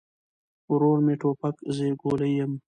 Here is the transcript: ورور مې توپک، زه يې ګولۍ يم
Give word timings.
ورور 0.71 0.97
مې 1.05 1.15
توپک، 1.21 1.55
زه 1.75 1.83
يې 1.87 1.93
ګولۍ 2.01 2.31
يم 2.39 2.51